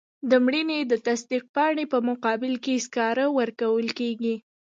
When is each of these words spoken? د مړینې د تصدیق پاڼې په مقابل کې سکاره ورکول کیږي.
د 0.29 0.31
مړینې 0.45 0.79
د 0.85 0.93
تصدیق 1.07 1.43
پاڼې 1.55 1.85
په 1.93 1.97
مقابل 2.09 2.53
کې 2.63 2.83
سکاره 2.85 3.25
ورکول 3.39 3.87
کیږي. 3.99 4.35